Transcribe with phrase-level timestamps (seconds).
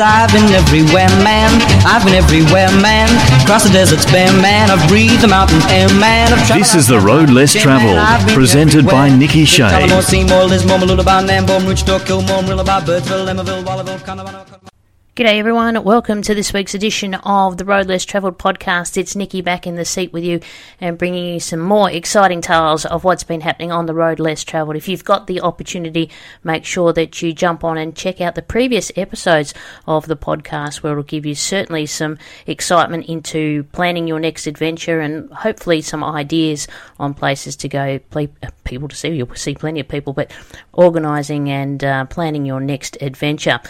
[0.00, 1.50] I've been everywhere, man.
[1.84, 3.08] I've been everywhere, man.
[3.42, 4.70] Across the deserts bare, man.
[4.70, 6.32] I've breathed the mountain air, man.
[6.32, 8.00] I've This is The Road Less Travelled,
[8.34, 9.68] presented by Nikki Shea.
[15.20, 18.96] G'day everyone, welcome to this week's edition of the Road Less Travelled podcast.
[18.96, 20.40] It's Nikki back in the seat with you
[20.80, 24.42] and bringing you some more exciting tales of what's been happening on the road less
[24.42, 24.76] travelled.
[24.76, 26.08] If you've got the opportunity,
[26.42, 29.52] make sure that you jump on and check out the previous episodes
[29.86, 35.00] of the podcast where it'll give you certainly some excitement into planning your next adventure
[35.00, 36.66] and hopefully some ideas
[36.98, 38.00] on places to go,
[38.64, 39.10] people to see.
[39.10, 40.32] You'll see plenty of people, but
[40.72, 43.60] organising and uh, planning your next adventure.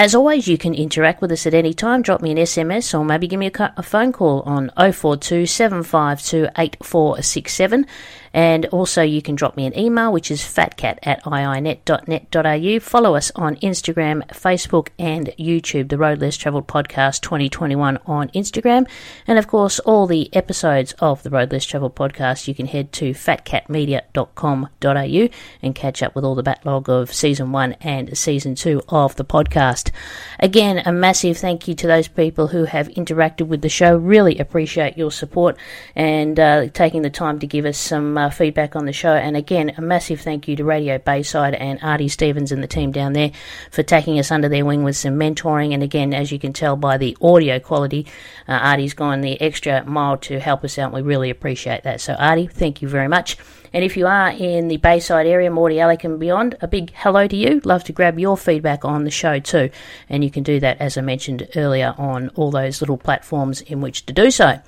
[0.00, 2.00] As always, you can interact with us at any time.
[2.00, 7.86] Drop me an SMS or maybe give me a, phone call on 042 752 8467.
[8.32, 12.80] And also, you can drop me an email, which is phatcat at iinet.net.au.
[12.80, 18.88] Follow us on Instagram, Facebook, and YouTube, the Road Less Travelled Podcast 2021 on Instagram.
[19.26, 22.92] And of course, all the episodes of the Road Less Travelled Podcast, you can head
[22.92, 25.28] to phatcatmedia.com.au
[25.62, 29.24] and catch up with all the backlog of season one and season two of the
[29.24, 29.90] podcast.
[30.38, 33.96] Again, a massive thank you to those people who have interacted with the show.
[33.96, 35.56] Really appreciate your support
[35.96, 39.14] and uh, taking the time to give us some uh, feedback on the show.
[39.14, 42.92] And again, a massive thank you to Radio Bayside and Artie Stevens and the team
[42.92, 43.32] down there
[43.70, 45.72] for taking us under their wing with some mentoring.
[45.72, 48.06] And again, as you can tell by the audio quality,
[48.46, 50.92] uh, Artie's gone the extra mile to help us out.
[50.92, 52.00] And We really appreciate that.
[52.00, 53.36] So, Artie, thank you very much.
[53.72, 57.36] And if you are in the Bayside area, Mordialloc and beyond, a big hello to
[57.36, 57.60] you.
[57.64, 59.70] Love to grab your feedback on the show too.
[60.08, 63.80] And you can do that, as I mentioned earlier, on all those little platforms in
[63.80, 64.58] which to do so.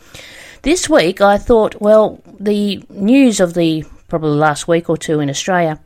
[0.63, 5.29] This week, I thought, well, the news of the probably last week or two in
[5.29, 5.81] Australia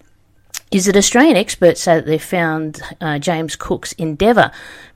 [0.70, 4.50] is that Australian experts say that they've found uh, James Cook's Endeavour,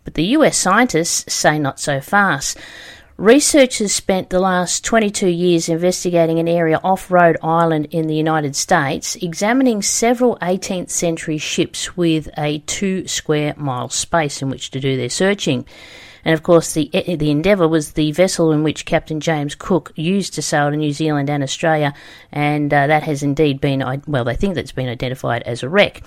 [0.05, 2.59] but the US scientists say not so fast.
[3.17, 8.57] Researchers spent the last 22 years investigating an area off Rhode Island in the United
[8.57, 14.81] States, examining several 18th century ships with a two square mile space in which to
[14.81, 15.65] do their searching.
[16.25, 20.35] And of course, the the Endeavour was the vessel in which Captain James Cook used
[20.35, 21.95] to sail to New Zealand and Australia,
[22.33, 26.03] and uh, that has indeed been well, they think that's been identified as a wreck.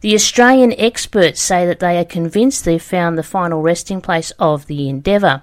[0.00, 4.66] The Australian experts say that they are convinced they've found the final resting place of
[4.66, 5.42] the Endeavour.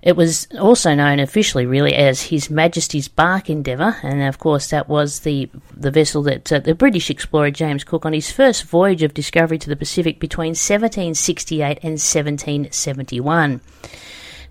[0.00, 4.88] It was also known officially, really, as His Majesty's Bark Endeavour, and of course, that
[4.88, 9.02] was the the vessel that uh, the British explorer James Cook on his first voyage
[9.02, 13.60] of discovery to the Pacific between 1768 and 1771.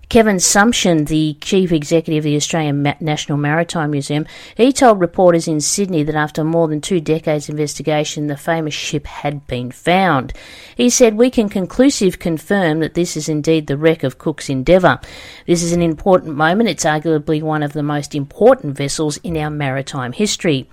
[0.08, 4.24] Kevin Sumption, the chief executive of the Australian National Maritime Museum,
[4.56, 9.06] he told reporters in Sydney that after more than two decades investigation, the famous ship
[9.06, 10.32] had been found.
[10.74, 14.98] He said, "We can conclusively confirm that this is indeed the wreck of Cook's Endeavour.
[15.46, 16.70] This is an important moment.
[16.70, 20.70] It's arguably one of the most important vessels in our maritime history."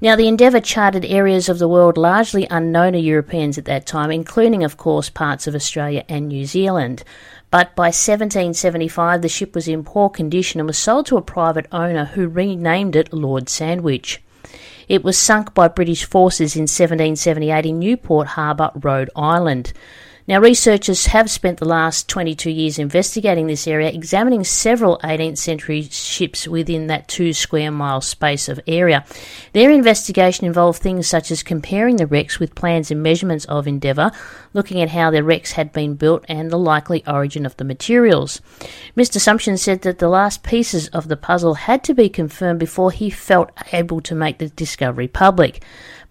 [0.00, 4.10] Now, the Endeavour charted areas of the world largely unknown to Europeans at that time,
[4.10, 7.04] including, of course, parts of Australia and New Zealand.
[7.50, 11.66] But by 1775, the ship was in poor condition and was sold to a private
[11.72, 14.22] owner who renamed it Lord Sandwich.
[14.88, 19.72] It was sunk by British forces in 1778 in Newport Harbour, Rhode Island.
[20.28, 25.82] Now, researchers have spent the last 22 years investigating this area, examining several 18th century
[25.82, 29.04] ships within that two square mile space of area.
[29.52, 34.12] Their investigation involved things such as comparing the wrecks with plans and measurements of Endeavour,
[34.52, 38.40] looking at how the wrecks had been built and the likely origin of the materials.
[38.96, 39.18] Mr.
[39.18, 43.10] Sumption said that the last pieces of the puzzle had to be confirmed before he
[43.10, 45.62] felt able to make the discovery public.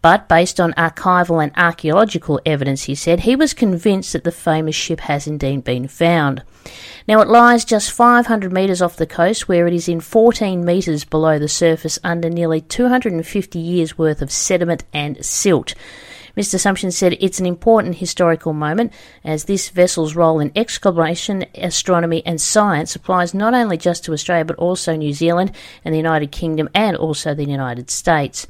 [0.02, 4.76] But based on archival and archaeological evidence, he said, he was convinced that the famous
[4.76, 6.44] ship has indeed been found.
[7.08, 11.04] Now, it lies just 500 metres off the coast, where it is in 14 metres
[11.04, 15.74] below the surface under nearly 250 years' worth of sediment and silt.
[16.40, 16.56] Mr.
[16.56, 18.94] Sumption said it's an important historical moment
[19.26, 24.46] as this vessel's role in exploration, astronomy, and science applies not only just to Australia
[24.46, 25.52] but also New Zealand
[25.84, 28.48] and the United Kingdom and also the United States.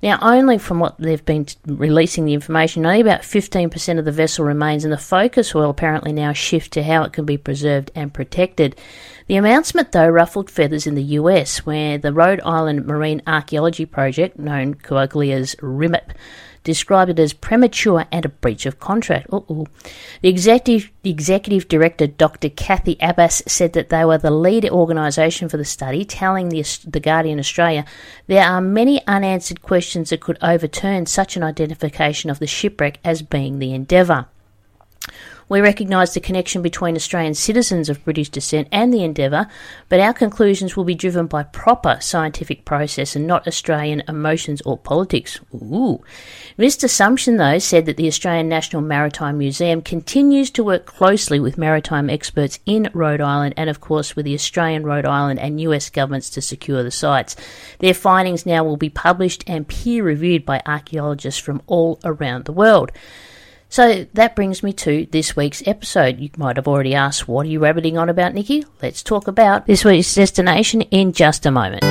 [0.00, 4.44] Now, only from what they've been releasing the information, only about 15% of the vessel
[4.44, 8.14] remains, and the focus will apparently now shift to how it can be preserved and
[8.14, 8.76] protected.
[9.26, 14.38] The announcement, though, ruffled feathers in the US, where the Rhode Island Marine Archaeology Project,
[14.38, 16.12] known colloquially as RIMAP,
[16.64, 19.28] described it as premature and a breach of contract.
[19.32, 19.66] Uh-oh.
[20.22, 22.48] The executive, the executive director, Dr.
[22.48, 27.00] Kathy Abbass, said that they were the lead organisation for the study, telling the, the
[27.00, 27.84] Guardian Australia
[28.26, 33.22] there are many unanswered questions that could overturn such an identification of the shipwreck as
[33.22, 34.26] being the Endeavour.
[35.48, 39.46] We recognise the connection between Australian citizens of British descent and the endeavour,
[39.88, 44.78] but our conclusions will be driven by proper scientific process and not Australian emotions or
[44.78, 45.40] politics.
[45.54, 46.02] Ooh.
[46.58, 46.88] Mr.
[46.88, 52.08] Sumption, though, said that the Australian National Maritime Museum continues to work closely with maritime
[52.08, 56.30] experts in Rhode Island and, of course, with the Australian, Rhode Island, and US governments
[56.30, 57.36] to secure the sites.
[57.80, 62.52] Their findings now will be published and peer reviewed by archaeologists from all around the
[62.52, 62.92] world.
[63.74, 66.20] So that brings me to this week's episode.
[66.20, 68.64] You might have already asked, what are you rabbiting on about, Nikki?
[68.80, 71.82] Let's talk about this week's destination in just a moment.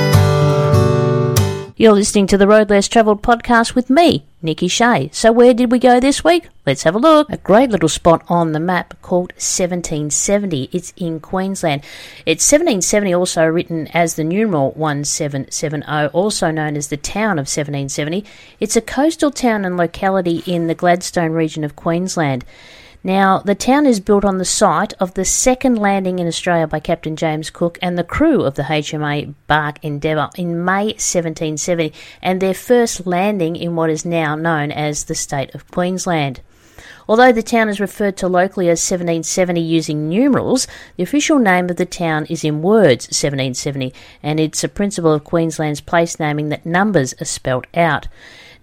[1.76, 5.08] You're listening to the Road Less Travelled podcast with me, Nikki Shea.
[5.12, 6.48] So where did we go this week?
[6.66, 7.28] Let's have a look.
[7.30, 10.68] A great little spot on the map called 1770.
[10.70, 11.82] It's in Queensland.
[12.26, 18.24] It's 1770 also written as the numeral 1770, also known as the town of 1770.
[18.60, 22.44] It's a coastal town and locality in the Gladstone region of Queensland.
[23.06, 26.80] Now, the town is built on the site of the second landing in Australia by
[26.80, 31.92] Captain James Cook and the crew of the HMA Bark Endeavour in May 1770,
[32.22, 36.40] and their first landing in what is now known as the state of Queensland.
[37.06, 40.66] Although the town is referred to locally as 1770 using numerals,
[40.96, 43.92] the official name of the town is in words 1770,
[44.22, 48.08] and it's a principle of Queensland's place naming that numbers are spelt out.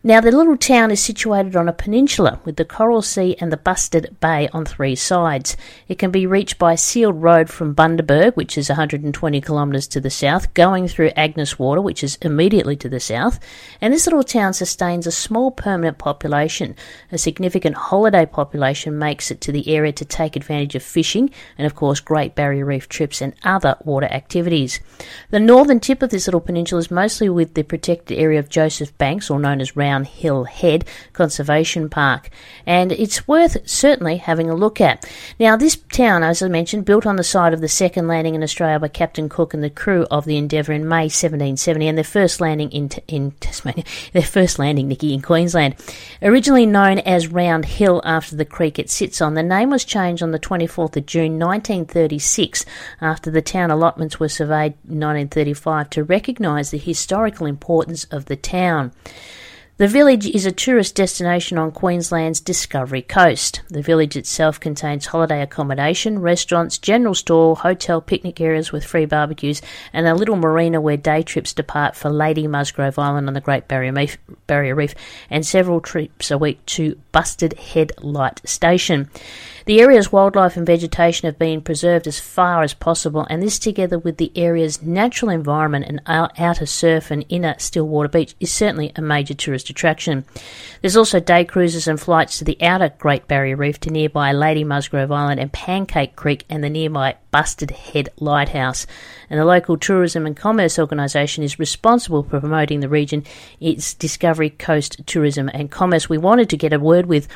[0.03, 3.57] Now, the little town is situated on a peninsula with the Coral Sea and the
[3.57, 5.55] Bustard Bay on three sides.
[5.87, 9.99] It can be reached by a sealed road from Bundaberg, which is 120 kilometres to
[10.01, 13.39] the south, going through Agnes Water, which is immediately to the south.
[13.79, 16.75] And this little town sustains a small permanent population.
[17.11, 21.67] A significant holiday population makes it to the area to take advantage of fishing and,
[21.67, 24.79] of course, Great Barrier Reef trips and other water activities.
[25.29, 28.97] The northern tip of this little peninsula is mostly with the protected area of Joseph
[28.97, 32.29] Banks, or known as Round Brown Hill Head Conservation Park,
[32.65, 35.05] and it's worth certainly having a look at.
[35.37, 38.41] Now, this town, as I mentioned, built on the site of the second landing in
[38.41, 42.05] Australia by Captain Cook and the crew of the Endeavour in May 1770, and their
[42.05, 43.83] first landing in, in Tasmania,
[44.13, 45.75] their first landing, Nikki, in Queensland.
[46.21, 50.23] Originally known as Round Hill after the creek it sits on, the name was changed
[50.23, 52.65] on the 24th of June 1936
[53.01, 58.37] after the town allotments were surveyed in 1935 to recognise the historical importance of the
[58.37, 58.93] town.
[59.77, 63.61] The village is a tourist destination on Queensland's Discovery Coast.
[63.69, 69.61] The village itself contains holiday accommodation, restaurants, general store, hotel, picnic areas with free barbecues,
[69.91, 73.67] and a little marina where day trips depart for Lady Musgrave Island on the Great
[73.67, 74.93] Barrier Reef,
[75.31, 79.09] and several trips a week to Bustard Head Light Station.
[79.65, 83.99] The area's wildlife and vegetation have been preserved as far as possible, and this, together
[83.99, 89.01] with the area's natural environment and outer surf and inner Stillwater Beach, is certainly a
[89.01, 90.25] major tourist attraction.
[90.81, 94.63] There's also day cruises and flights to the outer Great Barrier Reef to nearby Lady
[94.63, 98.87] Musgrave Island and Pancake Creek and the nearby Bustard Head Lighthouse.
[99.29, 103.23] And the local tourism and commerce organisation is responsible for promoting the region.
[103.59, 106.09] It's Discovery Coast Tourism and Commerce.
[106.09, 107.27] We wanted to get a word with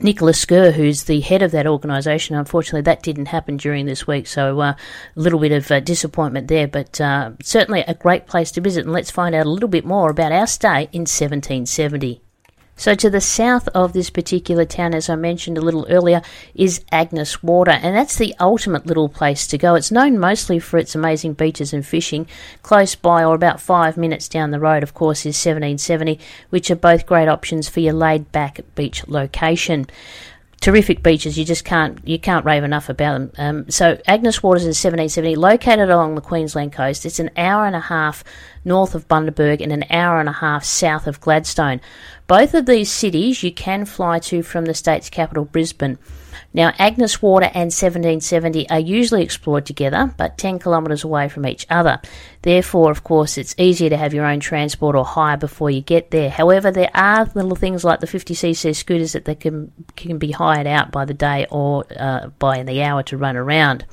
[0.00, 2.36] Nicholas Skur, who's the head of that organisation.
[2.36, 6.48] Unfortunately, that didn't happen during this week, so uh, a little bit of uh, disappointment
[6.48, 8.84] there, but uh, certainly a great place to visit.
[8.84, 12.23] And let's find out a little bit more about our stay in 1770.
[12.76, 16.22] So, to the south of this particular town, as I mentioned a little earlier,
[16.54, 19.76] is Agnes Water, and that's the ultimate little place to go.
[19.76, 22.26] It's known mostly for its amazing beaches and fishing.
[22.62, 26.18] Close by, or about five minutes down the road, of course, is 1770,
[26.50, 29.86] which are both great options for your laid back beach location
[30.64, 31.36] terrific beaches.
[31.36, 33.32] You just can't you can't rave enough about them.
[33.36, 37.04] Um, so Agnes Waters is 1770, located along the Queensland coast.
[37.04, 38.24] It's an hour and a half
[38.64, 41.82] north of Bundaberg and an hour and a half south of Gladstone.
[42.26, 45.98] Both of these cities you can fly to from the state's capital, Brisbane.
[46.54, 51.66] Now, Agnes Water and 1770 are usually explored together, but 10 kilometres away from each
[51.68, 52.00] other.
[52.42, 56.12] Therefore, of course, it's easier to have your own transport or hire before you get
[56.12, 56.30] there.
[56.30, 60.68] However, there are little things like the 50cc scooters that they can, can be hired
[60.68, 63.84] out by the day or uh, by the hour to run around.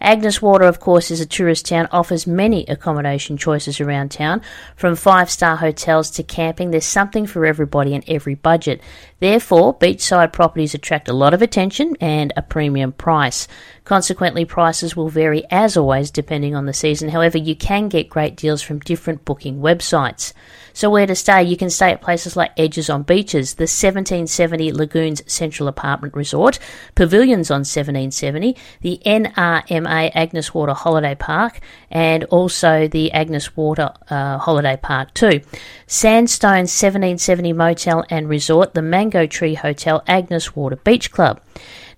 [0.00, 4.42] Agnes Water, of course, is a tourist town, offers many accommodation choices around town.
[4.76, 8.80] From five star hotels to camping, there's something for everybody and every budget.
[9.18, 13.48] Therefore, beachside properties attract a lot of attention and a premium price.
[13.84, 17.08] Consequently, prices will vary as always depending on the season.
[17.08, 20.32] However, you can get great deals from different booking websites.
[20.72, 21.42] So, where to stay?
[21.42, 26.58] You can stay at places like Edges on Beaches, the 1770 Lagoons Central Apartment Resort,
[26.94, 29.00] Pavilions on 1770, the
[29.86, 35.40] NRMA Agnes Water Holiday Park, and also the Agnes Water uh, Holiday Park too.
[35.86, 41.40] Sandstone 1770 Motel and Resort, the Mango Tree Hotel, Agnes Water Beach Club.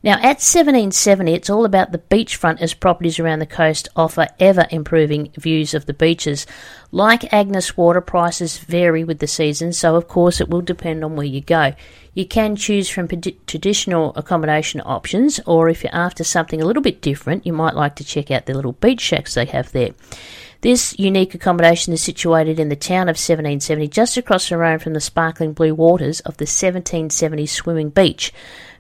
[0.01, 4.65] Now, at 1770, it's all about the beachfront as properties around the coast offer ever
[4.71, 6.47] improving views of the beaches.
[6.93, 11.17] Like Agnes Water, prices vary with the season, so of course it will depend on
[11.17, 11.75] where you go.
[12.15, 17.03] You can choose from traditional accommodation options, or if you're after something a little bit
[17.03, 19.91] different, you might like to check out the little beach shacks they have there.
[20.61, 24.93] This unique accommodation is situated in the town of 1770, just across the road from
[24.93, 28.33] the sparkling blue waters of the 1770 swimming beach.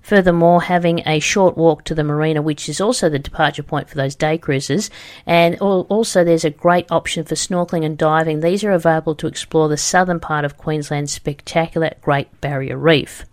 [0.09, 3.97] Furthermore, having a short walk to the marina, which is also the departure point for
[3.97, 4.89] those day cruises,
[5.27, 8.41] and also there's a great option for snorkeling and diving.
[8.41, 13.27] These are available to explore the southern part of Queensland's spectacular Great Barrier Reef.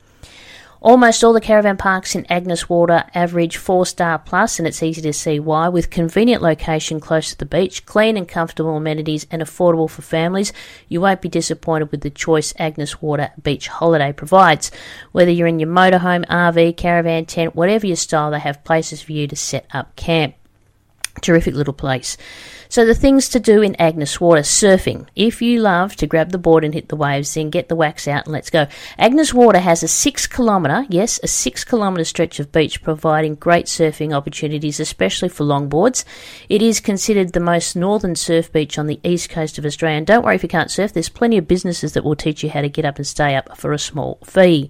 [0.86, 5.02] Almost all the caravan parks in Agnes Water average 4 star plus, and it's easy
[5.02, 9.42] to see why, with convenient location close to the beach, clean and comfortable amenities, and
[9.42, 10.54] affordable for families.
[10.88, 14.70] You won't be disappointed with the choice Agnes Water Beach Holiday provides.
[15.12, 19.14] Whether you're in your motorhome, RV, caravan, tent, whatever your style, they have places for
[19.14, 20.36] you to set up camp.
[21.20, 22.16] Terrific little place.
[22.76, 25.08] So the things to do in Agnes Water, surfing.
[25.16, 28.06] If you love to grab the board and hit the waves, then get the wax
[28.06, 28.68] out and let's go.
[28.98, 33.68] Agnes Water has a six kilometre, yes, a six kilometre stretch of beach providing great
[33.68, 36.04] surfing opportunities, especially for longboards.
[36.50, 40.00] It is considered the most northern surf beach on the east coast of Australia.
[40.00, 42.50] And don't worry if you can't surf, there's plenty of businesses that will teach you
[42.50, 44.70] how to get up and stay up for a small fee.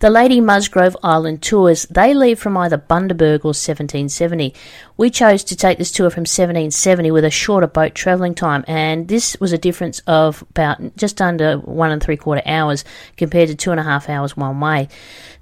[0.00, 4.54] The Lady Musgrave Island tours, they leave from either Bundaberg or 1770.
[4.96, 9.08] We chose to take this tour from 1770 with a shorter boat travelling time, and
[9.08, 12.84] this was a difference of about just under one and three quarter hours
[13.16, 14.86] compared to two and a half hours one way.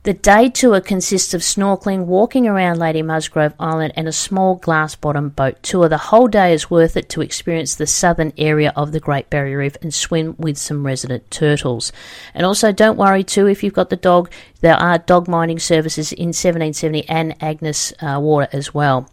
[0.07, 4.95] The day tour consists of snorkeling, walking around Lady Musgrave Island, and a small glass
[4.95, 5.89] bottom boat tour.
[5.89, 9.59] The whole day is worth it to experience the southern area of the Great Barrier
[9.59, 11.91] Reef and swim with some resident turtles.
[12.35, 16.13] And also, don't worry too if you've got the dog, there are dog minding services
[16.13, 19.11] in 1770 and Agnes uh, Water as well.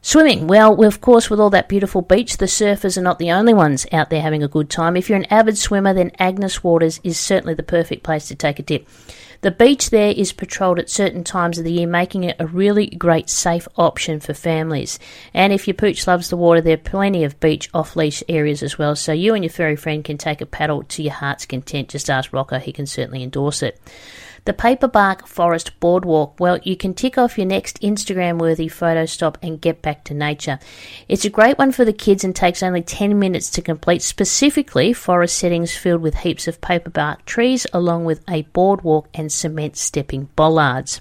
[0.00, 0.46] Swimming.
[0.46, 3.86] Well, of course, with all that beautiful beach, the surfers are not the only ones
[3.90, 4.96] out there having a good time.
[4.98, 8.58] If you're an avid swimmer, then Agnes Waters is certainly the perfect place to take
[8.58, 8.86] a dip.
[9.44, 12.86] The beach there is patrolled at certain times of the year, making it a really
[12.86, 14.98] great safe option for families.
[15.34, 18.62] And if your pooch loves the water, there are plenty of beach off leash areas
[18.62, 21.44] as well, so you and your furry friend can take a paddle to your heart's
[21.44, 21.90] content.
[21.90, 23.78] Just ask Rocco, he can certainly endorse it.
[24.46, 29.38] The Paperbark Forest Boardwalk, well, you can tick off your next Instagram worthy photo stop
[29.42, 30.58] and get back to nature.
[31.08, 34.92] It's a great one for the kids and takes only 10 minutes to complete, specifically
[34.92, 40.28] forest settings filled with heaps of paperbark trees, along with a boardwalk and cement stepping
[40.36, 41.00] bollards.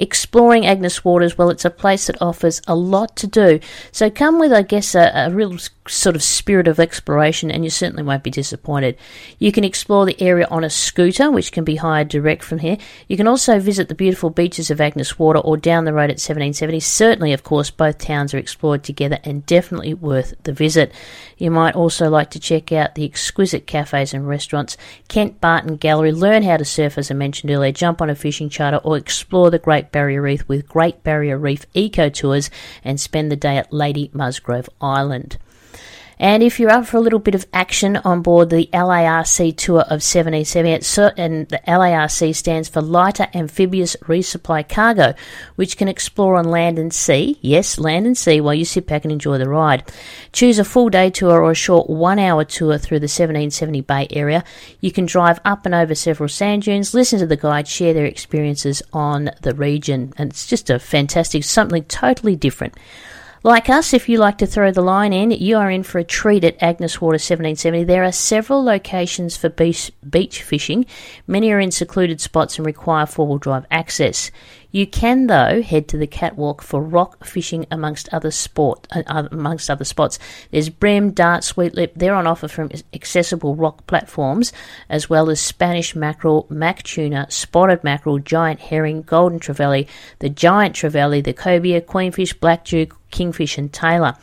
[0.00, 3.60] Exploring Agnes Waters, well, it's a place that offers a lot to do.
[3.92, 7.70] So come with, I guess, a, a real sort of spirit of exploration, and you
[7.70, 8.96] certainly won't be disappointed.
[9.38, 12.78] You can explore the area on a scooter, which can be hired direct from here.
[13.08, 16.18] You can also visit the beautiful beaches of Agnes Water or down the road at
[16.18, 16.80] 1770.
[16.80, 20.92] Certainly, of course, both towns are explored together and definitely worth the visit.
[21.40, 24.76] You might also like to check out the exquisite cafes and restaurants,
[25.08, 28.50] Kent Barton Gallery, learn how to surf, as I mentioned earlier, jump on a fishing
[28.50, 32.50] charter, or explore the Great Barrier Reef with Great Barrier Reef Eco Tours
[32.84, 35.38] and spend the day at Lady Musgrave Island.
[36.20, 39.80] And if you're up for a little bit of action on board the LARC tour
[39.80, 40.74] of 1770,
[41.16, 45.14] and the LARC stands for Lighter Amphibious Resupply Cargo,
[45.56, 49.06] which can explore on land and sea, yes, land and sea, while you sit back
[49.06, 49.90] and enjoy the ride.
[50.30, 54.06] Choose a full day tour or a short one hour tour through the 1770 Bay
[54.10, 54.44] area.
[54.82, 58.04] You can drive up and over several sand dunes, listen to the guide, share their
[58.04, 62.74] experiences on the region, and it's just a fantastic, something totally different.
[63.42, 66.04] Like us, if you like to throw the line in, you are in for a
[66.04, 67.84] treat at Agnes Water 1770.
[67.84, 70.84] There are several locations for beach, beach fishing.
[71.26, 74.30] Many are in secluded spots and require four wheel drive access.
[74.72, 79.68] You can, though, head to the catwalk for rock fishing amongst other sport, uh, amongst
[79.68, 80.18] other spots.
[80.50, 81.92] There's bream, dart, sweetlip.
[81.96, 84.52] They're on offer from accessible rock platforms,
[84.88, 89.88] as well as Spanish mackerel, mac tuna, spotted mackerel, giant herring, golden trevally,
[90.20, 94.14] the giant trevally, the cobia, queenfish, black duke, kingfish, and tailor.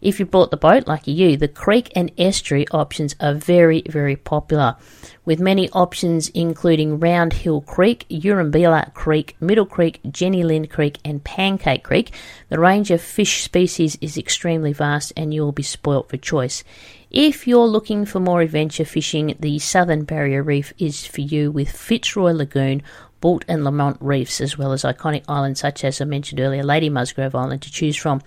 [0.00, 4.16] If you bought the boat, lucky you, the creek and estuary options are very, very
[4.16, 4.76] popular
[5.24, 11.22] with many options including Round Hill Creek, Eurimbula Creek, Middle Creek, Jenny Lind Creek, and
[11.22, 12.12] Pancake Creek.
[12.48, 16.64] The range of fish species is extremely vast and you will be spoilt for choice.
[17.10, 21.70] If you're looking for more adventure fishing, the Southern Barrier Reef is for you with
[21.70, 22.82] Fitzroy Lagoon,
[23.20, 26.88] Boult and Lamont reefs, as well as iconic islands such as I mentioned earlier, Lady
[26.88, 28.20] Musgrave Island to choose from.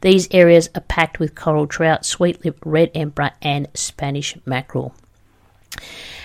[0.00, 4.94] These areas are packed with coral trout, sweetlip, red emperor, and Spanish mackerel.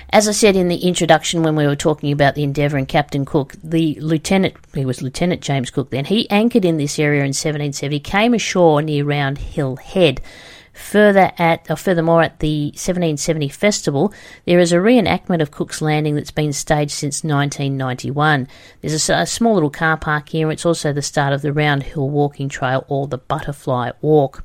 [0.09, 3.25] As I said in the introduction when we were talking about the Endeavour and Captain
[3.25, 7.29] Cook, the lieutenant, he was Lieutenant James Cook then, he anchored in this area in
[7.29, 10.21] 1770, came ashore near Round Hill Head.
[10.73, 14.13] Further at, or furthermore, at the 1770 festival,
[14.45, 18.47] there is a reenactment of Cook's Landing that's been staged since 1991.
[18.81, 20.51] There's a, a small little car park here.
[20.51, 24.43] It's also the start of the Round Hill Walking Trail or the Butterfly Walk.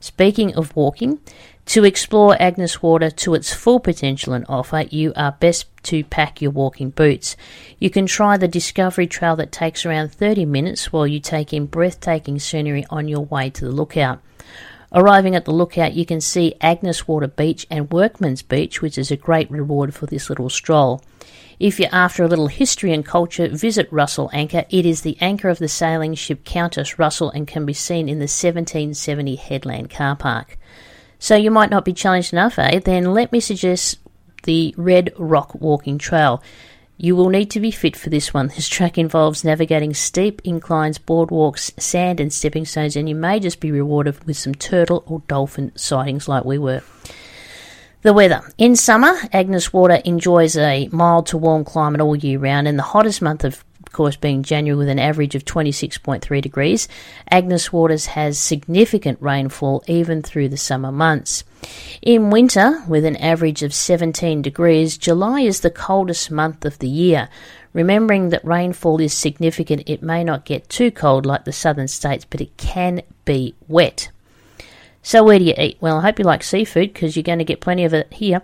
[0.00, 1.18] Speaking of walking,
[1.66, 6.42] to explore Agnes Water to its full potential and offer, you are best to pack
[6.42, 7.36] your walking boots.
[7.78, 11.66] You can try the Discovery Trail that takes around 30 minutes while you take in
[11.66, 14.20] breathtaking scenery on your way to the lookout.
[14.92, 19.10] Arriving at the lookout, you can see Agnes Water Beach and Workman's Beach, which is
[19.10, 21.02] a great reward for this little stroll.
[21.58, 24.64] If you're after a little history and culture, visit Russell Anchor.
[24.70, 28.18] It is the anchor of the sailing ship Countess Russell and can be seen in
[28.18, 30.58] the 1770 Headland car park.
[31.24, 32.80] So you might not be challenged enough, eh?
[32.80, 33.98] Then let me suggest
[34.42, 36.42] the Red Rock Walking Trail.
[36.98, 38.48] You will need to be fit for this one.
[38.48, 43.58] This track involves navigating steep inclines, boardwalks, sand, and stepping stones, and you may just
[43.58, 46.82] be rewarded with some turtle or dolphin sightings like we were.
[48.02, 48.42] The weather.
[48.58, 52.82] In summer, Agnes Water enjoys a mild to warm climate all year round, and the
[52.82, 53.64] hottest month of
[53.94, 56.86] course, being January with an average of 26.3 degrees,
[57.30, 61.44] Agnes Waters has significant rainfall even through the summer months.
[62.02, 66.88] In winter, with an average of 17 degrees, July is the coldest month of the
[66.88, 67.30] year.
[67.72, 72.26] Remembering that rainfall is significant, it may not get too cold like the southern states,
[72.28, 74.10] but it can be wet.
[75.02, 75.78] So, where do you eat?
[75.80, 78.42] Well, I hope you like seafood because you're going to get plenty of it here.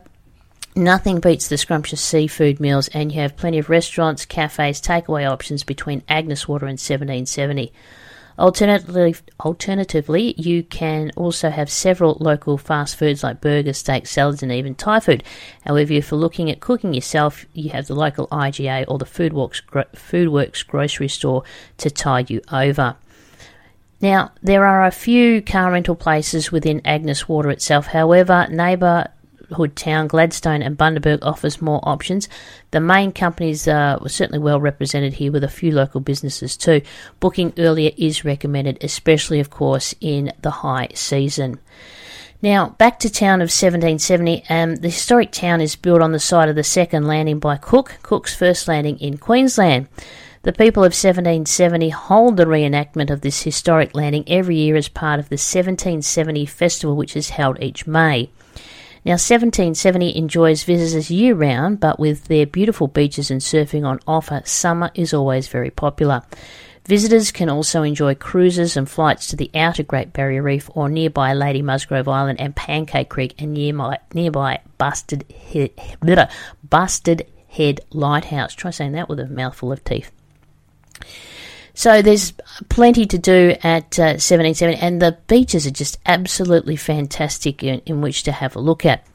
[0.76, 5.64] Nothing beats the scrumptious seafood meals, and you have plenty of restaurants, cafes, takeaway options
[5.64, 7.72] between Agnes Water and 1770.
[8.38, 14.52] Alternatively, alternatively, you can also have several local fast foods like burgers, steaks, salads, and
[14.52, 15.24] even Thai food.
[15.66, 19.60] However, if you're looking at cooking yourself, you have the local IGA or the Foodworks,
[19.94, 21.42] Foodworks grocery store
[21.78, 22.96] to tide you over.
[24.00, 27.88] Now, there are a few car rental places within Agnes Water itself.
[27.88, 29.08] However, neighbour
[29.52, 32.28] Hood Town, Gladstone, and Bundaberg offers more options.
[32.70, 36.82] The main companies uh, were certainly well represented here with a few local businesses too.
[37.20, 41.58] Booking earlier is recommended, especially, of course, in the high season.
[42.42, 44.44] Now, back to town of 1770.
[44.48, 47.98] Um, the historic town is built on the site of the second landing by Cook,
[48.02, 49.88] Cook's first landing in Queensland.
[50.42, 55.20] The people of 1770 hold the reenactment of this historic landing every year as part
[55.20, 58.30] of the 1770 festival, which is held each May.
[59.02, 64.42] Now, 1770 enjoys visitors year round, but with their beautiful beaches and surfing on offer,
[64.44, 66.22] summer is always very popular.
[66.84, 71.32] Visitors can also enjoy cruises and flights to the outer Great Barrier Reef or nearby
[71.32, 75.70] Lady Musgrave Island and Pancake Creek and nearby, nearby Bustard, Head,
[76.68, 78.54] Bustard Head Lighthouse.
[78.54, 80.10] Try saying that with a mouthful of teeth.
[81.80, 82.34] So there's
[82.68, 88.02] plenty to do at uh, 1770, and the beaches are just absolutely fantastic in, in
[88.02, 89.06] which to have a look at.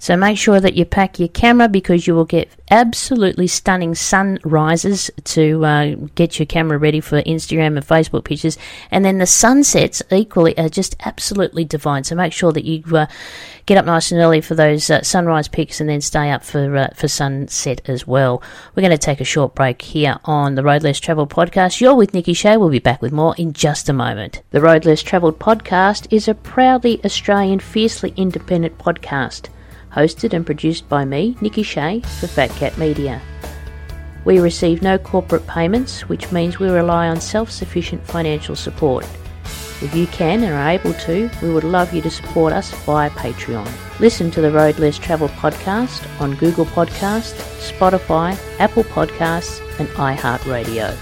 [0.00, 5.10] So make sure that you pack your camera because you will get absolutely stunning sunrises
[5.24, 8.56] to uh, get your camera ready for Instagram and Facebook pictures.
[8.90, 12.04] And then the sunsets equally are just absolutely divine.
[12.04, 13.06] So make sure that you uh,
[13.66, 16.76] get up nice and early for those uh, sunrise pics and then stay up for,
[16.76, 18.40] uh, for sunset as well.
[18.74, 21.80] We're going to take a short break here on the Road Less Travel podcast.
[21.80, 22.56] You're with Nikki Shea.
[22.56, 24.42] We'll be back with more in just a moment.
[24.50, 29.48] The Road Less Travelled podcast is a proudly Australian, fiercely independent podcast
[29.98, 33.20] hosted and produced by me, Nikki Shea, for Phat Cat Media.
[34.24, 39.04] We receive no corporate payments, which means we rely on self sufficient financial support.
[39.82, 43.10] If you can and are able to, we would love you to support us via
[43.10, 43.68] Patreon.
[43.98, 50.96] Listen to the Road Less Travel podcast on Google Podcast, Spotify, Apple Podcasts, and iHeartRadio.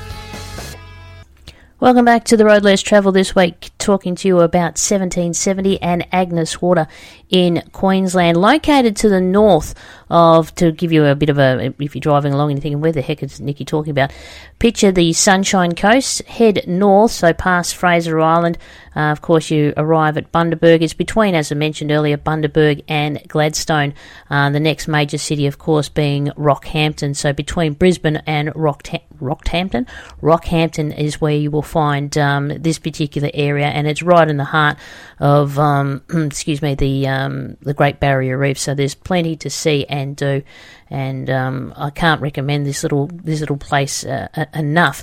[1.79, 6.09] Welcome back to the Road Less Travel this week, talking to you about 1770 and
[6.11, 6.87] Agnes Water
[7.29, 9.75] in Queensland, located to the north
[10.09, 12.81] of, to give you a bit of a, if you're driving along and you're thinking,
[12.81, 14.13] where the heck is Nikki talking about?
[14.59, 18.59] Picture the Sunshine Coast, head north, so past Fraser Island.
[18.95, 20.81] Uh, of course, you arrive at Bundaberg.
[20.81, 23.93] It's between, as I mentioned earlier, Bundaberg and Gladstone.
[24.31, 27.15] Uh, the next major city, of course, being Rockhampton.
[27.15, 29.87] So between Brisbane and Rockhampton,
[30.23, 30.97] Rockhampton.
[30.97, 34.79] Is where you will find um, this particular area, and it's right in the heart
[35.19, 38.59] of, um, excuse me, the um, the Great Barrier Reef.
[38.59, 40.43] So there's plenty to see and do,
[40.91, 45.03] and um, I can't recommend this little this little place uh, enough.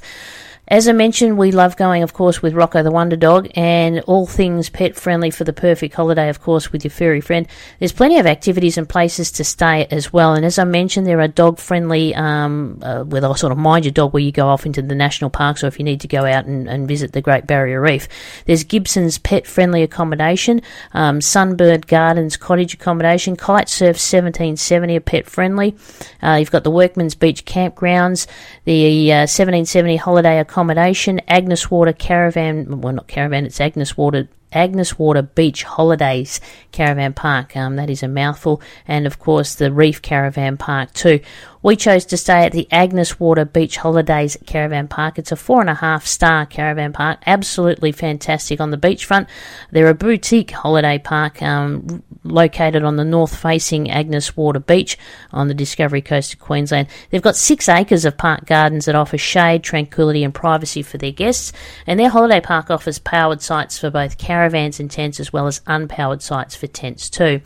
[0.69, 4.25] As I mentioned, we love going, of course, with Rocco the Wonder Dog and all
[4.25, 7.47] things pet friendly for the perfect holiday, of course, with your furry friend.
[7.79, 10.33] There's plenty of activities and places to stay as well.
[10.33, 13.83] And as I mentioned, there are dog friendly, um, uh, where they'll sort of mind
[13.83, 16.07] your dog where you go off into the national parks or if you need to
[16.07, 18.07] go out and, and visit the Great Barrier Reef.
[18.45, 20.61] There's Gibson's pet friendly accommodation,
[20.93, 25.75] um, Sunbird Gardens cottage accommodation, Kite Surf 1770 are pet friendly.
[26.21, 28.27] Uh, you've got the Workman's Beach campgrounds,
[28.63, 34.27] the uh, 1770 holiday accommodation accommodation, Agnes Water Caravan, well, not caravan, it's Agnes Water
[34.53, 36.39] Agnes Water Beach Holidays
[36.71, 37.57] Caravan Park.
[37.57, 38.61] Um, that is a mouthful.
[38.87, 41.19] And of course, the Reef Caravan Park, too.
[41.63, 45.17] We chose to stay at the Agnes Water Beach Holidays Caravan Park.
[45.17, 49.27] It's a four and a half star caravan park, absolutely fantastic on the beachfront.
[49.71, 54.97] They're a boutique holiday park um, located on the north facing Agnes Water Beach
[55.31, 56.89] on the Discovery Coast of Queensland.
[57.09, 61.11] They've got six acres of park gardens that offer shade, tranquility, and privacy for their
[61.11, 61.53] guests,
[61.87, 65.61] and their holiday park offers powered sites for both caravans and tents as well as
[65.61, 67.39] unpowered sites for tents too.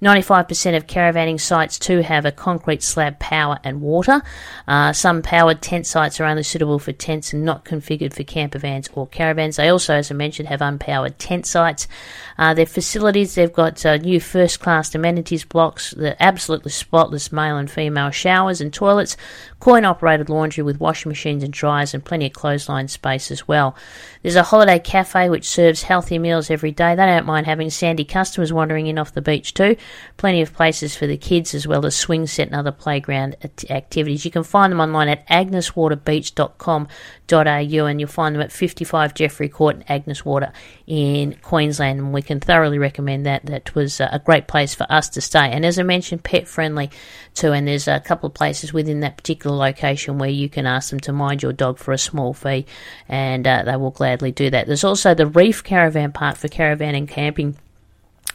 [0.00, 4.22] 95% of caravanning sites too have a concrete slab power and water.
[4.68, 8.60] Uh, some powered tent sites are only suitable for tents and not configured for camper
[8.60, 9.56] vans or caravans.
[9.56, 11.88] They also, as I mentioned, have unpowered tent sites.
[12.38, 17.56] Uh, their facilities, they've got uh, new first class amenities blocks, the absolutely spotless male
[17.56, 19.16] and female showers and toilets,
[19.58, 23.74] coin operated laundry with washing machines and dryers, and plenty of clothesline space as well.
[24.22, 26.94] There's a holiday cafe which serves healthy meals every day.
[26.94, 29.76] They don't mind having sandy customers wandering in off the beach too.
[30.16, 33.36] Plenty of places for the kids as well as swing set and other playground
[33.70, 34.24] activities.
[34.24, 35.26] You can find them online at
[37.26, 40.52] agneswaterbeach.com.au and you'll find them at 55 Jeffrey Court Agnes Water
[40.86, 41.98] in Queensland.
[41.98, 43.46] And we can thoroughly recommend that.
[43.46, 45.50] That was a great place for us to stay.
[45.50, 46.90] And as I mentioned, pet friendly
[47.34, 47.52] too.
[47.52, 51.00] And there's a couple of places within that particular location where you can ask them
[51.00, 52.66] to mind your dog for a small fee
[53.08, 54.66] and uh, they will gladly do that.
[54.66, 57.56] There's also the Reef Caravan Park for caravan and camping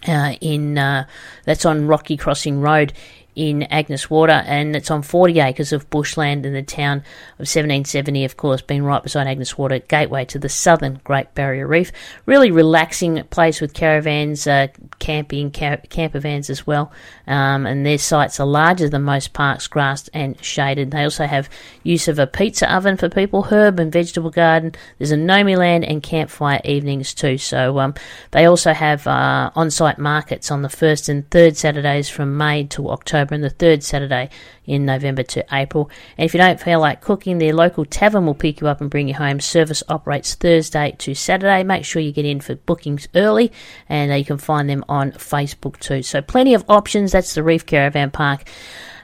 [0.07, 1.05] uh, in uh,
[1.45, 2.93] that's on Rocky Crossing Road
[3.35, 8.25] in Agnes Water, and it's on 40 acres of bushland in the town of 1770,
[8.25, 11.91] of course, being right beside Agnes Water, gateway to the southern Great Barrier Reef.
[12.25, 14.67] Really relaxing place with caravans, uh,
[14.99, 16.91] camping, camper vans as well,
[17.25, 20.91] um, and their sites are larger than most parks, grassed and shaded.
[20.91, 21.49] They also have
[21.83, 24.73] use of a pizza oven for people, herb and vegetable garden.
[24.97, 27.37] There's a Nomi land and campfire evenings too.
[27.37, 27.93] So um,
[28.31, 32.89] they also have uh, on-site markets on the first and third Saturdays from May to
[32.89, 34.29] October October and the third Saturday
[34.65, 35.89] in November to April.
[36.17, 38.89] And if you don't feel like cooking, their local tavern will pick you up and
[38.89, 39.39] bring you home.
[39.39, 41.63] Service operates Thursday to Saturday.
[41.63, 43.51] Make sure you get in for bookings early,
[43.87, 46.01] and uh, you can find them on Facebook too.
[46.01, 47.11] So plenty of options.
[47.11, 48.43] That's the Reef Caravan Park.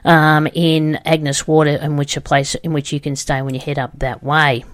[0.04, 3.60] Um, in Agnes Water, in which a place in which you can stay when you
[3.60, 4.64] head up that way.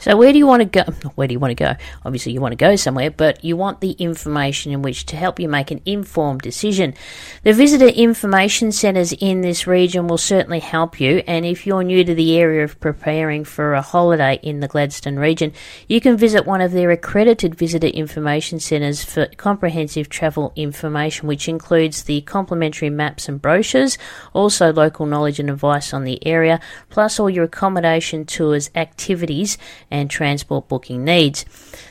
[0.00, 0.90] So where do you want to go?
[1.14, 1.74] Where do you want to go?
[2.04, 5.38] Obviously, you want to go somewhere, but you want the information in which to help
[5.38, 6.94] you make an informed decision.
[7.42, 11.22] The visitor information centres in this region will certainly help you.
[11.26, 15.16] And if you're new to the area of preparing for a holiday in the Gladstone
[15.16, 15.52] region,
[15.86, 21.46] you can visit one of their accredited visitor information centres for comprehensive travel information, which
[21.46, 23.98] includes the complimentary maps and brochures,
[24.32, 26.58] also local knowledge and advice on the area,
[26.88, 29.58] plus all your accommodation tours, activities
[29.90, 31.44] and transport booking needs.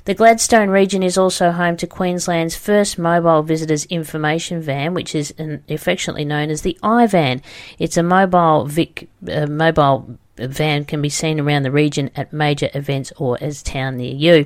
[0.06, 5.34] The Gladstone region is also home to Queensland's first mobile visitors information van, which is
[5.70, 7.42] affectionately known as the iVan.
[7.78, 12.70] It's a mobile Vic, uh, mobile van can be seen around the region at major
[12.74, 14.46] events or as town near you.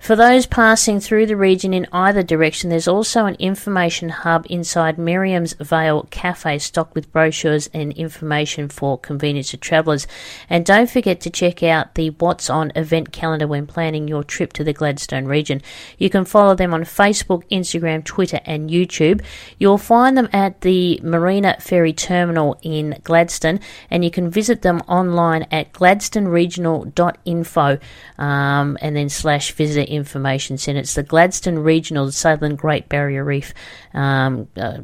[0.00, 4.98] For those passing through the region in either direction, there's also an information hub inside
[4.98, 10.06] Miriam's Vale Cafe stocked with brochures and information for convenience to travellers.
[10.48, 14.52] And don't forget to check out the What's On event calendar when planning your trip
[14.54, 15.62] to the Gladstone region.
[15.98, 19.24] You can follow them on Facebook, Instagram, Twitter, and YouTube.
[19.58, 24.80] You'll find them at the Marina Ferry Terminal in Gladstone, and you can visit them
[24.88, 27.78] online online at gladstoneregional.info
[28.18, 30.80] um, and then slash visitor information centre.
[30.80, 33.54] It's the Gladstone Regional Southern Great Barrier Reef.
[33.94, 34.78] Um, uh,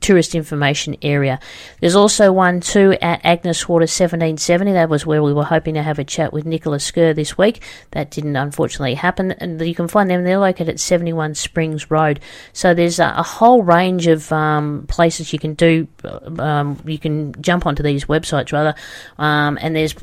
[0.00, 1.38] tourist information area.
[1.80, 4.72] There's also one too at Agnes Water 1770.
[4.72, 7.62] That was where we were hoping to have a chat with Nicholas Skur this week.
[7.92, 9.32] That didn't unfortunately happen.
[9.32, 10.24] And you can find them.
[10.24, 12.20] They're located at 71 Springs Road.
[12.52, 15.88] So there's a, a whole range of um, places you can do.
[16.38, 18.74] Um, you can jump onto these websites rather,
[19.18, 19.94] um, and there's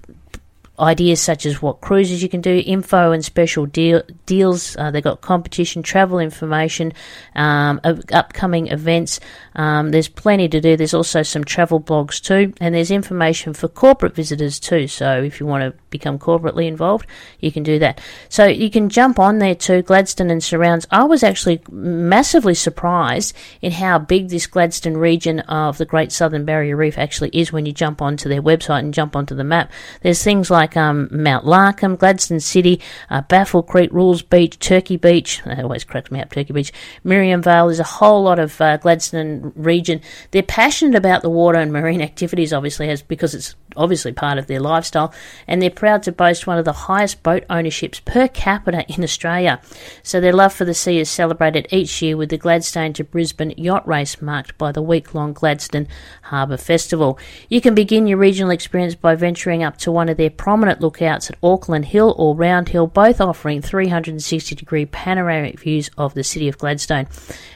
[0.79, 4.75] ideas such as what cruises you can do, info and special deal, deals.
[4.77, 6.93] Uh, they've got competition, travel information,
[7.35, 7.79] um,
[8.11, 9.19] upcoming events.
[9.55, 10.75] Um, there's plenty to do.
[10.75, 14.87] There's also some travel blogs too, and there's information for corporate visitors too.
[14.87, 17.07] So if you want to become corporately involved,
[17.39, 18.01] you can do that.
[18.27, 20.85] So you can jump on there too, Gladstone and surrounds.
[20.91, 26.43] I was actually massively surprised in how big this Gladstone region of the Great Southern
[26.43, 29.71] Barrier Reef actually is when you jump onto their website and jump onto the map.
[30.01, 35.41] There's things like um, Mount Larcom, Gladstone City, uh, Baffle Creek, Rules Beach, Turkey Beach.
[35.45, 36.73] That always cracks me up, Turkey Beach.
[37.03, 37.67] Miriam Vale.
[37.67, 40.01] There's a whole lot of uh, Gladstone region.
[40.31, 44.47] They're passionate about the water and marine activities, obviously, as because it's obviously part of
[44.47, 45.13] their lifestyle,
[45.47, 49.61] and they're proud to boast one of the highest boat ownerships per capita in Australia.
[50.01, 53.53] So their love for the sea is celebrated each year with the Gladstone to Brisbane
[53.57, 55.87] yacht race marked by the week-long Gladstone
[56.23, 57.19] Harbour Festival.
[57.49, 61.29] You can begin your regional experience by venturing up to one of their prominent lookouts
[61.29, 66.47] at Auckland Hill or Round Hill, both offering 360 degree panoramic views of the city
[66.47, 67.07] of Gladstone.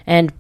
[0.05, 0.33] And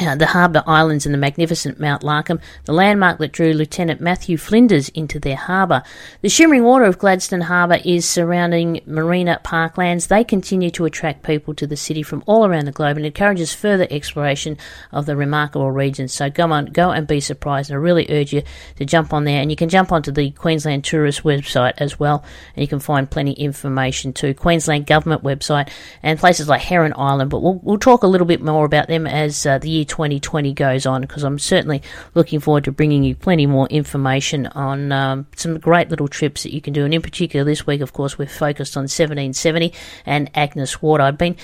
[0.00, 4.36] uh, the Harbour Islands and the magnificent Mount Larcom, the landmark that drew Lieutenant Matthew
[4.36, 5.82] Flinders into their harbour.
[6.22, 10.08] The shimmering water of Gladstone Harbour is surrounding marina parklands.
[10.08, 13.54] They continue to attract people to the city from all around the globe and encourages
[13.54, 14.58] further exploration
[14.92, 16.08] of the remarkable region.
[16.08, 17.72] So go on, go and be surprised.
[17.72, 18.42] I really urge you
[18.76, 22.22] to jump on there, and you can jump onto the Queensland Tourist website as well,
[22.54, 24.34] and you can find plenty information too.
[24.34, 25.70] Queensland Government website
[26.02, 29.06] and places like Heron Island, but we'll, we'll talk a little bit more about them
[29.06, 31.82] as uh, the year 2020 goes on because I'm certainly
[32.14, 36.52] looking forward to bringing you plenty more information on um, some great little trips that
[36.52, 36.84] you can do.
[36.84, 39.72] And in particular, this week, of course, we're focused on 1770
[40.04, 41.02] and Agnes Water.
[41.04, 41.36] I've been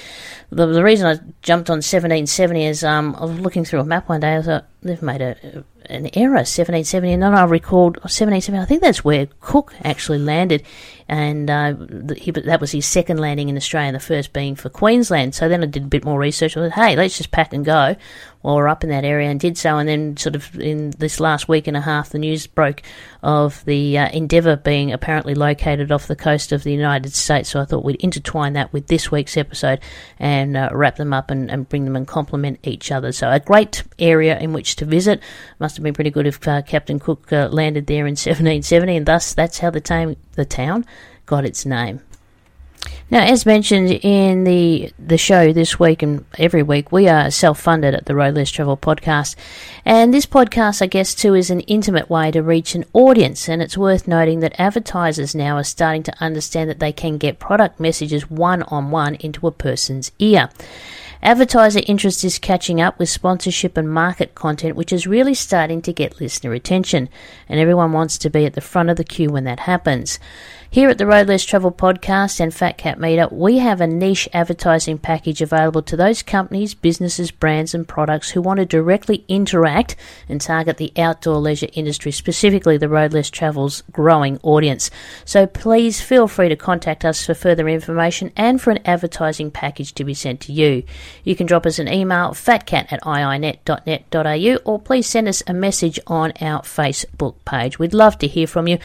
[0.51, 4.09] the, the reason I jumped on 1770 is um, I was looking through a map
[4.09, 4.37] one day.
[4.37, 8.59] I thought they've made a, an error 1770, and then I recalled 1770.
[8.61, 10.63] I think that's where Cook actually landed,
[11.09, 11.75] and uh,
[12.17, 15.35] he, that was his second landing in Australia, the first being for Queensland.
[15.35, 16.57] So then I did a bit more research.
[16.57, 17.97] I thought, hey, let's just pack and go
[18.43, 19.79] while we're up in that area, and did so.
[19.79, 22.83] And then, sort of in this last week and a half, the news broke
[23.23, 27.51] of the uh, Endeavour being apparently located off the coast of the United States.
[27.51, 29.81] So I thought we'd intertwine that with this week's episode
[30.19, 33.13] and uh, wrap them up and, and, bring them and complement each other.
[33.13, 35.21] So a great area in which to visit.
[35.59, 39.07] Must have been pretty good if uh, Captain Cook uh, landed there in 1770, and
[39.07, 40.85] thus that's how the, tam- the town
[41.27, 42.01] got its name.
[43.11, 47.61] Now, as mentioned in the the show this week and every week, we are self
[47.61, 49.37] funded at the Road Less Travel podcast,
[49.85, 53.49] and this podcast, I guess, too, is an intimate way to reach an audience.
[53.51, 57.38] And it's worth noting that advertisers now are starting to understand that they can get
[57.38, 60.49] product messages one on one into a person's ear.
[61.25, 65.93] Advertiser interest is catching up with sponsorship and market content, which is really starting to
[65.93, 67.09] get listener attention,
[67.49, 70.19] and everyone wants to be at the front of the queue when that happens.
[70.69, 74.27] Here at the Road Less Travel podcast and Fat Cat Meetup, we have a niche
[74.33, 79.95] advertising package available to those companies, businesses, brands, and products who want to directly interact
[80.31, 84.91] and target the outdoor leisure industry, specifically the Road Less Travel's growing audience.
[85.27, 89.93] So please feel free to contact us for further information and for an advertising package
[89.93, 90.85] to be sent to you.
[91.25, 95.98] You can drop us an email, phatcat at iinet.net.au, or please send us a message
[96.07, 97.79] on our Facebook page.
[97.79, 98.79] We'd love to hear from you.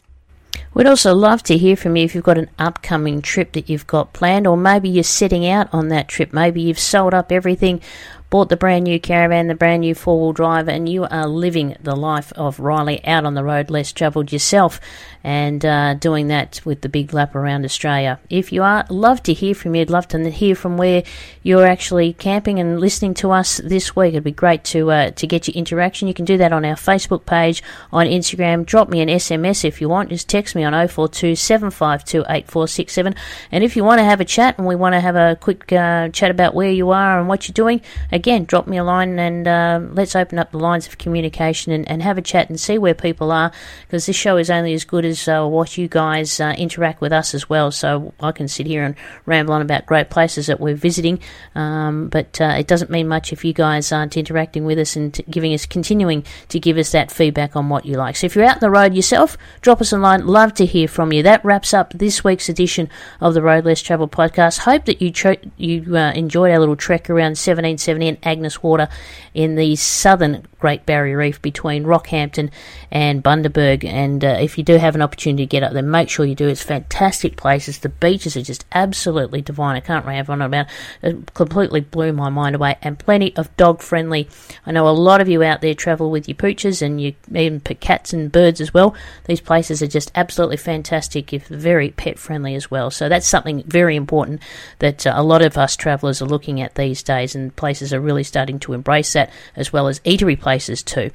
[0.74, 3.88] We'd also love to hear from you if you've got an upcoming trip that you've
[3.88, 6.34] got planned, or maybe you're setting out on that trip.
[6.34, 7.82] Maybe you've sold up everything
[8.30, 11.76] bought the brand new caravan, the brand new four wheel drive, and you are living
[11.82, 14.80] the life of Riley out on the road, less travelled yourself,
[15.24, 18.20] and uh, doing that with the big lap around Australia.
[18.30, 19.82] If you are, love to hear from you.
[19.82, 21.04] I'd love to hear from where
[21.42, 24.14] you're actually camping and listening to us this week.
[24.14, 26.08] It'd be great to uh, to get your interaction.
[26.08, 28.66] You can do that on our Facebook page, on Instagram.
[28.66, 30.10] Drop me an SMS if you want.
[30.10, 33.16] Just text me on 042 752 8467.
[33.52, 35.72] And if you want to have a chat and we want to have a quick
[35.72, 37.82] uh, chat about where you are and what you're doing,
[38.18, 41.90] again, drop me a line and uh, let's open up the lines of communication and,
[41.90, 43.52] and, have a chat and see where people are
[43.82, 47.14] because this show is only as good as uh, what you guys uh, interact with
[47.14, 47.72] us as well.
[47.72, 51.20] So I can sit here and ramble on about great places that we're visiting,
[51.56, 55.14] um, but uh, it doesn't mean much if you guys aren't interacting with us and
[55.14, 58.16] t- giving us, continuing to give us that feedback on what you like.
[58.16, 60.26] So if you're out on the road yourself, drop us a line.
[60.26, 61.24] Love to hear from you.
[61.24, 62.90] That wraps up this week's edition
[63.22, 64.60] of the Road Less Travel podcast.
[64.60, 65.12] Hope that you,
[65.58, 68.88] you uh, enjoyed our little trek around 1770 in Agnes Water
[69.34, 72.50] in the southern Great Barrier Reef between Rockhampton
[72.90, 73.84] and Bundaberg.
[73.86, 76.34] And uh, if you do have an opportunity to get up there, make sure you
[76.34, 76.48] do.
[76.48, 77.80] It's fantastic places.
[77.80, 79.76] The beaches are just absolutely divine.
[79.76, 80.68] I can't rave on about
[81.04, 81.16] it.
[81.16, 82.78] it completely blew my mind away.
[82.82, 84.28] And plenty of dog friendly.
[84.66, 87.60] I know a lot of you out there travel with your pooches and you even
[87.60, 88.96] put cats and birds as well.
[89.26, 92.90] These places are just absolutely fantastic, if very pet friendly as well.
[92.90, 94.42] So that's something very important
[94.80, 98.02] that uh, a lot of us travellers are looking at these days, and places are
[98.02, 101.12] really starting to embrace that, as well as eatery places too.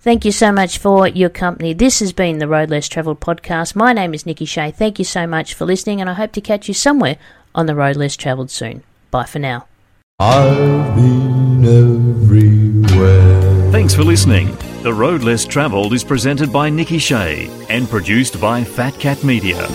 [0.00, 1.74] Thank you so much for your company.
[1.74, 3.76] This has been the Road Less Travelled podcast.
[3.76, 4.72] My name is Nikki Shea.
[4.72, 7.18] Thank you so much for listening, and I hope to catch you somewhere
[7.54, 8.82] on the Road Less Travelled soon.
[9.12, 9.66] Bye for now.
[10.18, 13.70] I've been everywhere.
[13.70, 14.56] Thanks for listening.
[14.82, 19.68] The Road Less Travelled is presented by Nikki Shea and produced by Phat Cat Media.